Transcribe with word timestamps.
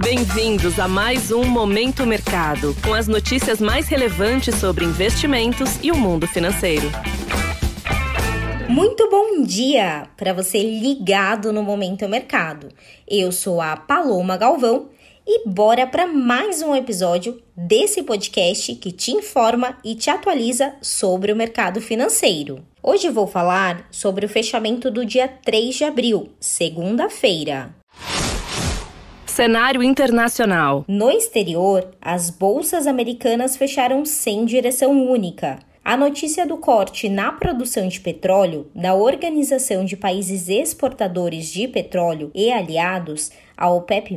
Bem-vindos 0.00 0.78
a 0.78 0.86
mais 0.86 1.32
um 1.32 1.44
Momento 1.44 2.06
Mercado, 2.06 2.74
com 2.84 2.94
as 2.94 3.08
notícias 3.08 3.60
mais 3.60 3.88
relevantes 3.88 4.54
sobre 4.54 4.84
investimentos 4.84 5.78
e 5.82 5.90
o 5.90 5.96
mundo 5.96 6.26
financeiro. 6.26 6.86
Muito 8.68 9.10
bom 9.10 9.42
dia 9.42 10.08
para 10.16 10.32
você 10.32 10.62
ligado 10.62 11.52
no 11.52 11.64
Momento 11.64 12.08
Mercado. 12.08 12.68
Eu 13.08 13.32
sou 13.32 13.60
a 13.60 13.76
Paloma 13.76 14.36
Galvão 14.36 14.88
e 15.26 15.46
bora 15.48 15.84
para 15.84 16.06
mais 16.06 16.62
um 16.62 16.76
episódio 16.76 17.42
desse 17.56 18.02
podcast 18.04 18.76
que 18.76 18.92
te 18.92 19.10
informa 19.10 19.78
e 19.84 19.96
te 19.96 20.10
atualiza 20.10 20.74
sobre 20.80 21.32
o 21.32 21.36
mercado 21.36 21.80
financeiro. 21.80 22.64
Hoje 22.80 23.10
vou 23.10 23.26
falar 23.26 23.86
sobre 23.90 24.24
o 24.24 24.28
fechamento 24.28 24.90
do 24.90 25.04
dia 25.04 25.26
3 25.26 25.74
de 25.74 25.84
abril, 25.84 26.30
segunda-feira. 26.38 27.74
Cenário 29.38 29.84
internacional. 29.84 30.84
No 30.88 31.12
exterior, 31.12 31.94
as 32.02 32.28
bolsas 32.28 32.88
americanas 32.88 33.56
fecharam 33.56 34.04
sem 34.04 34.44
direção 34.44 35.08
única. 35.08 35.60
A 35.88 35.96
notícia 35.96 36.46
do 36.46 36.58
corte 36.58 37.08
na 37.08 37.32
produção 37.32 37.88
de 37.88 37.98
petróleo 37.98 38.66
da 38.74 38.94
Organização 38.94 39.86
de 39.86 39.96
Países 39.96 40.46
Exportadores 40.46 41.50
de 41.50 41.66
Petróleo 41.66 42.30
e 42.34 42.52
Aliados, 42.52 43.32
a 43.56 43.70
OPEP+, 43.70 44.14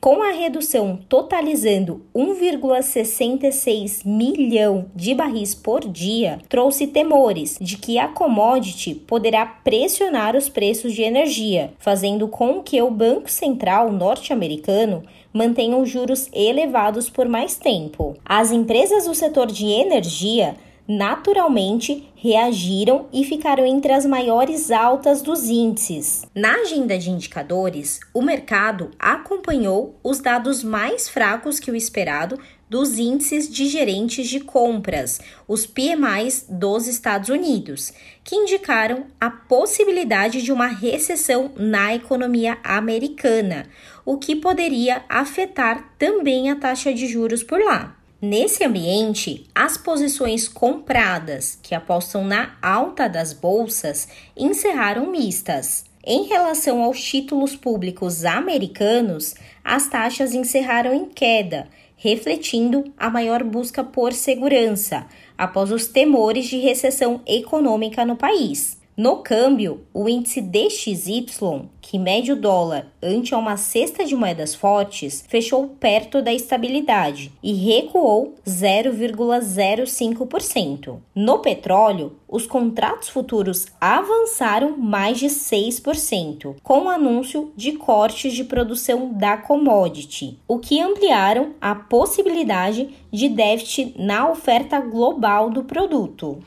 com 0.00 0.22
a 0.22 0.30
redução 0.30 0.96
totalizando 1.08 2.06
1,66 2.14 4.06
milhão 4.06 4.86
de 4.94 5.12
barris 5.12 5.52
por 5.52 5.80
dia, 5.80 6.38
trouxe 6.48 6.86
temores 6.86 7.58
de 7.60 7.76
que 7.76 7.98
a 7.98 8.06
commodity 8.06 8.94
poderá 8.94 9.44
pressionar 9.44 10.36
os 10.36 10.48
preços 10.48 10.94
de 10.94 11.02
energia, 11.02 11.72
fazendo 11.80 12.28
com 12.28 12.62
que 12.62 12.80
o 12.80 12.88
Banco 12.88 13.28
Central 13.28 13.90
norte-americano 13.90 15.02
mantenha 15.32 15.76
os 15.76 15.90
juros 15.90 16.28
elevados 16.32 17.10
por 17.10 17.28
mais 17.28 17.56
tempo. 17.56 18.16
As 18.24 18.52
empresas 18.52 19.06
do 19.06 19.14
setor 19.14 19.48
de 19.48 19.66
energia 19.66 20.54
naturalmente 20.86 22.10
reagiram 22.14 23.06
e 23.12 23.24
ficaram 23.24 23.64
entre 23.64 23.92
as 23.92 24.04
maiores 24.04 24.70
altas 24.70 25.22
dos 25.22 25.48
índices. 25.48 26.26
Na 26.34 26.54
agenda 26.56 26.98
de 26.98 27.10
indicadores, 27.10 28.00
o 28.12 28.20
mercado 28.20 28.90
acompanhou 28.98 29.98
os 30.02 30.20
dados 30.20 30.62
mais 30.62 31.08
fracos 31.08 31.58
que 31.58 31.70
o 31.70 31.76
esperado 31.76 32.38
dos 32.70 33.00
índices 33.00 33.52
de 33.52 33.66
gerentes 33.66 34.28
de 34.28 34.38
compras, 34.38 35.20
os 35.48 35.66
PMIs 35.66 36.46
dos 36.48 36.86
Estados 36.86 37.28
Unidos, 37.28 37.92
que 38.22 38.36
indicaram 38.36 39.06
a 39.20 39.28
possibilidade 39.28 40.40
de 40.40 40.52
uma 40.52 40.68
recessão 40.68 41.50
na 41.56 41.92
economia 41.96 42.58
americana, 42.62 43.66
o 44.06 44.18
que 44.18 44.36
poderia 44.36 45.04
afetar 45.08 45.94
também 45.98 46.48
a 46.48 46.54
taxa 46.54 46.94
de 46.94 47.08
juros 47.08 47.42
por 47.42 47.60
lá. 47.60 47.99
Nesse 48.22 48.62
ambiente, 48.64 49.46
as 49.54 49.78
posições 49.78 50.46
compradas, 50.46 51.58
que 51.62 51.74
apostam 51.74 52.22
na 52.22 52.54
alta 52.60 53.08
das 53.08 53.32
bolsas, 53.32 54.08
encerraram 54.36 55.10
mistas. 55.10 55.86
Em 56.04 56.24
relação 56.24 56.82
aos 56.82 57.02
títulos 57.02 57.56
públicos 57.56 58.26
americanos, 58.26 59.34
as 59.64 59.88
taxas 59.88 60.34
encerraram 60.34 60.92
em 60.92 61.06
queda, 61.06 61.68
refletindo 61.96 62.92
a 62.98 63.08
maior 63.08 63.42
busca 63.42 63.82
por 63.82 64.12
segurança, 64.12 65.06
após 65.38 65.72
os 65.72 65.86
temores 65.86 66.44
de 66.44 66.58
recessão 66.58 67.22
econômica 67.26 68.04
no 68.04 68.16
país. 68.16 68.79
No 68.96 69.18
câmbio, 69.18 69.82
o 69.94 70.08
índice 70.08 70.40
DXY, 70.40 71.68
que 71.80 71.96
mede 71.98 72.32
o 72.32 72.36
dólar 72.36 72.86
ante 73.02 73.34
uma 73.34 73.56
cesta 73.56 74.04
de 74.04 74.14
moedas 74.14 74.54
fortes, 74.54 75.24
fechou 75.26 75.66
perto 75.68 76.20
da 76.20 76.34
estabilidade 76.34 77.32
e 77.42 77.54
recuou 77.54 78.34
0,05%. 78.46 80.98
No 81.14 81.38
petróleo, 81.38 82.12
os 82.28 82.46
contratos 82.46 83.08
futuros 83.08 83.66
avançaram 83.80 84.76
mais 84.76 85.18
de 85.18 85.26
6%, 85.26 86.56
com 86.62 86.84
o 86.84 86.88
anúncio 86.88 87.52
de 87.56 87.72
cortes 87.72 88.34
de 88.34 88.44
produção 88.44 89.12
da 89.14 89.36
commodity, 89.36 90.38
o 90.46 90.58
que 90.58 90.80
ampliaram 90.80 91.54
a 91.60 91.74
possibilidade 91.74 92.90
de 93.10 93.28
déficit 93.28 93.94
na 93.98 94.30
oferta 94.30 94.78
global 94.80 95.48
do 95.48 95.64
produto. 95.64 96.38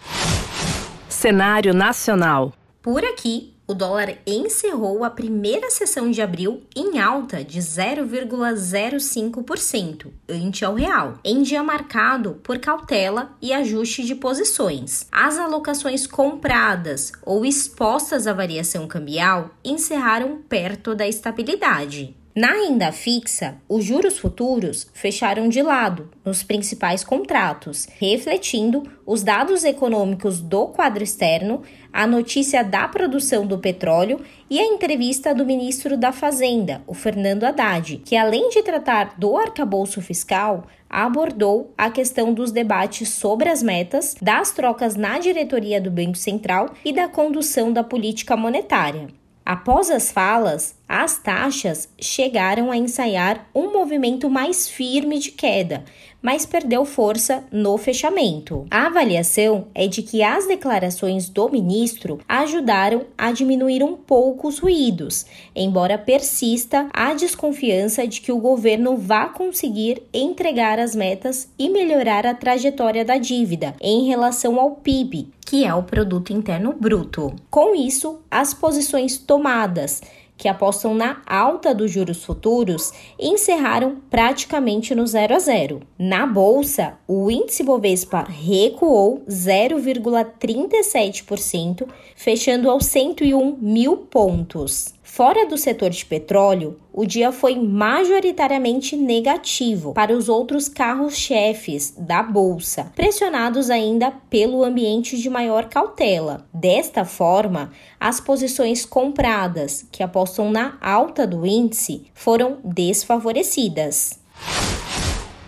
Cenário 1.23 1.73
nacional. 1.73 2.51
Por 2.81 3.06
aqui, 3.06 3.53
o 3.66 3.73
dólar 3.73 4.17
encerrou 4.28 5.06
a 5.06 5.09
primeira 5.09 5.72
sessão 5.72 6.11
de 6.11 6.22
abril 6.22 6.63
em 6.75 7.00
alta 7.00 7.45
de 7.45 7.61
0,05% 7.61 10.07
ante 10.29 10.66
ao 10.66 10.75
real, 10.75 11.13
em 11.23 11.41
dia 11.41 11.63
marcado 11.63 12.41
por 12.44 12.59
cautela 12.59 13.31
e 13.41 13.53
ajuste 13.53 14.03
de 14.03 14.16
posições. 14.16 15.07
As 15.09 15.39
alocações 15.39 16.06
compradas 16.06 17.13
ou 17.25 17.45
expostas 17.45 18.28
à 18.28 18.34
variação 18.34 18.85
cambial 18.85 19.51
encerraram 19.63 20.41
perto 20.50 20.94
da 20.94 21.07
estabilidade. 21.07 22.17
Na 22.36 22.52
renda 22.52 22.92
fixa, 22.92 23.58
os 23.70 23.86
juros 23.86 24.18
futuros 24.18 24.88
fecharam 24.92 25.48
de 25.48 25.62
lado 25.62 26.10
nos 26.26 26.42
principais 26.42 27.04
contratos, 27.04 27.88
refletindo 28.00 28.82
os 29.06 29.22
dados 29.22 29.64
econômicos 29.64 30.42
do 30.42 30.66
quadro 30.70 31.04
externo, 31.04 31.62
a 31.92 32.08
notícia 32.08 32.64
da 32.64 32.88
produção 32.88 33.46
do 33.46 33.60
petróleo 33.60 34.20
e 34.50 34.60
a 34.60 34.66
entrevista 34.66 35.36
do 35.36 35.46
ministro 35.46 35.96
da 35.96 36.12
Fazenda, 36.12 36.82
o 36.88 36.96
Fernando 36.96 37.44
Haddad, 37.44 38.02
que 38.04 38.16
além 38.16 38.50
de 38.50 38.64
tratar 38.64 39.14
do 39.16 39.38
arcabouço 39.38 40.02
fiscal, 40.02 40.66
abordou 40.90 41.72
a 41.78 41.92
questão 41.92 42.34
dos 42.34 42.52
debates 42.52 43.10
sobre 43.10 43.48
as 43.48 43.62
metas, 43.62 44.16
das 44.20 44.50
trocas 44.50 44.96
na 44.96 45.20
diretoria 45.20 45.80
do 45.80 45.92
Banco 45.92 46.18
Central 46.18 46.72
e 46.84 46.92
da 46.92 47.08
condução 47.08 47.72
da 47.72 47.84
política 47.84 48.36
monetária. 48.36 49.08
Após 49.46 49.90
as 49.90 50.10
falas, 50.10 50.74
as 50.88 51.18
taxas 51.18 51.90
chegaram 52.00 52.72
a 52.72 52.78
ensaiar 52.78 53.48
um 53.56 53.72
movimento 53.72 54.30
mais 54.30 54.68
firme 54.68 55.18
de 55.18 55.32
queda, 55.32 55.84
mas 56.22 56.46
perdeu 56.46 56.86
força 56.86 57.44
no 57.52 57.78
fechamento. 57.78 58.66
A 58.72 58.88
avaliação 58.88 59.68
é 59.76 59.88
de 59.88 60.02
que 60.02 60.24
as 60.24 60.48
declarações 60.48 61.28
do 61.28 61.50
ministro 61.50 62.20
ajudaram 62.28 63.06
a 63.18 63.32
diminuir 63.32 63.84
um 63.84 63.96
pouco 63.96 64.48
os 64.48 64.60
ruídos, 64.60 65.26
embora 65.54 65.98
persista 65.98 66.88
a 66.94 67.14
desconfiança 67.14 68.08
de 68.08 68.22
que 68.22 68.32
o 68.32 68.40
governo 68.40 68.96
vá 68.96 69.28
conseguir 69.28 70.02
entregar 70.14 70.80
as 70.80 70.96
metas 70.96 71.50
e 71.60 71.70
melhorar 71.70 72.26
a 72.26 72.34
trajetória 72.34 73.04
da 73.04 73.18
dívida 73.18 73.76
em 73.82 74.06
relação 74.06 74.60
ao 74.60 74.72
PIB, 74.72 75.28
que 75.46 75.66
é 75.66 75.74
o 75.74 75.84
produto 75.84 76.32
interno 76.32 76.74
bruto. 76.74 77.36
Com 77.50 77.76
isso, 77.76 78.22
as 78.32 78.54
posições 78.54 79.18
tomadas 79.18 80.02
que 80.38 80.48
apostam 80.48 80.94
na 80.94 81.24
alta 81.26 81.74
dos 81.74 81.90
juros 81.92 82.24
futuros, 82.24 82.94
encerraram 83.20 83.98
praticamente 84.10 84.96
no 84.96 85.06
0 85.08 85.36
a 85.36 85.40
0. 85.40 85.82
Na 85.98 86.26
bolsa, 86.26 86.98
o 87.08 87.32
índice 87.32 87.64
Bovespa 87.64 88.24
recuou 88.24 89.24
0,37%, 89.28 91.88
fechando 92.16 92.70
aos 92.70 92.86
101 92.86 93.58
mil 93.62 93.98
pontos. 93.98 94.93
Fora 95.16 95.46
do 95.46 95.59
setor 95.59 95.91
de 95.91 96.03
petróleo, 96.03 96.79
o 96.91 97.06
dia 97.06 97.31
foi 97.31 97.56
majoritariamente 97.56 98.97
negativo 98.97 99.94
para 99.94 100.12
os 100.12 100.28
outros 100.28 100.68
carros-chefes 100.68 101.94
da 101.96 102.24
bolsa, 102.24 102.91
pressionados 102.96 103.69
ainda 103.69 104.09
pelo 104.28 104.63
ambiente 104.63 105.16
de 105.16 105.29
maior 105.29 105.69
cautela. 105.69 106.47
Desta 106.52 107.06
forma, 107.06 107.72
as 108.00 108.19
posições 108.19 108.88
compradas, 108.88 109.85
que 109.91 110.02
apostam 110.02 110.50
na 110.50 110.79
alta 110.81 111.28
do 111.28 111.46
índice, 111.46 112.07
foram 112.16 112.57
desfavorecidas. 112.63 114.22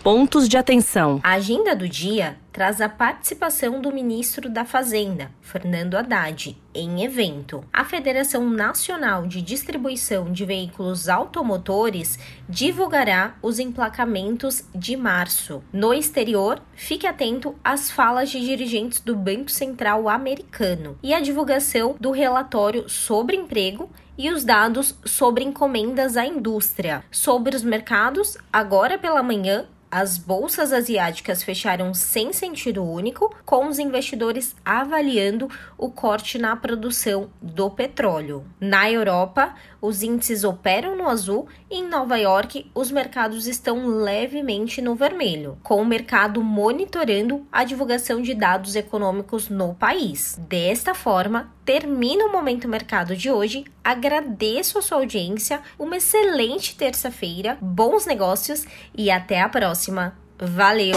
Pontos 0.06 0.48
de 0.48 0.56
atenção. 0.56 1.18
A 1.24 1.32
agenda 1.32 1.74
do 1.74 1.88
dia 1.88 2.36
traz 2.52 2.80
a 2.80 2.88
participação 2.88 3.80
do 3.80 3.92
ministro 3.92 4.48
da 4.48 4.64
Fazenda, 4.64 5.32
Fernando 5.40 5.96
Haddad, 5.96 6.56
em 6.72 7.02
evento. 7.02 7.64
A 7.72 7.84
Federação 7.84 8.48
Nacional 8.48 9.26
de 9.26 9.42
Distribuição 9.42 10.30
de 10.30 10.44
Veículos 10.44 11.08
Automotores 11.08 12.20
divulgará 12.48 13.34
os 13.42 13.58
emplacamentos 13.58 14.62
de 14.72 14.96
março. 14.96 15.60
No 15.72 15.92
exterior, 15.92 16.62
fique 16.76 17.04
atento 17.04 17.56
às 17.64 17.90
falas 17.90 18.30
de 18.30 18.38
dirigentes 18.38 19.00
do 19.00 19.16
Banco 19.16 19.50
Central 19.50 20.08
americano 20.08 20.96
e 21.02 21.12
à 21.12 21.20
divulgação 21.20 21.96
do 21.98 22.12
relatório 22.12 22.88
sobre 22.88 23.34
emprego 23.34 23.90
e 24.16 24.30
os 24.30 24.44
dados 24.44 24.96
sobre 25.04 25.42
encomendas 25.42 26.16
à 26.16 26.24
indústria. 26.24 27.04
Sobre 27.10 27.56
os 27.56 27.64
mercados, 27.64 28.38
agora 28.52 28.96
pela 28.96 29.22
manhã, 29.22 29.66
As 29.90 30.18
bolsas 30.18 30.72
asiáticas 30.72 31.42
fecharam 31.42 31.94
sem 31.94 32.32
sentido 32.32 32.84
único, 32.84 33.34
com 33.44 33.68
os 33.68 33.78
investidores 33.78 34.54
avaliando 34.64 35.48
o 35.78 35.90
corte 35.90 36.38
na 36.38 36.56
produção 36.56 37.30
do 37.40 37.70
petróleo. 37.70 38.44
Na 38.60 38.90
Europa, 38.90 39.54
os 39.80 40.02
índices 40.02 40.42
operam 40.44 40.96
no 40.96 41.08
azul 41.08 41.46
e 41.70 41.76
em 41.76 41.88
Nova 41.88 42.16
York 42.16 42.70
os 42.74 42.90
mercados 42.90 43.46
estão 43.46 43.86
levemente 43.86 44.82
no 44.82 44.94
vermelho, 44.94 45.58
com 45.62 45.80
o 45.80 45.86
mercado 45.86 46.42
monitorando 46.42 47.46
a 47.52 47.64
divulgação 47.64 48.20
de 48.20 48.34
dados 48.34 48.74
econômicos 48.74 49.48
no 49.48 49.74
país. 49.74 50.36
Desta 50.48 50.94
forma, 50.94 51.54
termina 51.66 52.24
o 52.24 52.32
Momento 52.32 52.68
Mercado 52.68 53.16
de 53.16 53.28
hoje. 53.28 53.64
Agradeço 53.82 54.78
a 54.78 54.82
sua 54.82 54.98
audiência, 54.98 55.60
uma 55.76 55.96
excelente 55.96 56.76
terça-feira, 56.76 57.58
bons 57.60 58.06
negócios 58.06 58.64
e 58.96 59.10
até 59.10 59.42
a 59.42 59.48
próxima. 59.48 60.16
Valeu! 60.38 60.94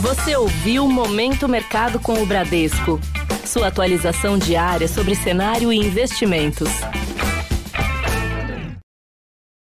Você 0.00 0.34
ouviu 0.34 0.88
Momento 0.88 1.46
Mercado 1.46 2.00
com 2.00 2.20
o 2.20 2.26
Bradesco. 2.26 2.98
Sua 3.44 3.68
atualização 3.68 4.38
diária 4.38 4.88
sobre 4.88 5.14
cenário 5.14 5.70
e 5.70 5.76
investimentos. 5.76 6.70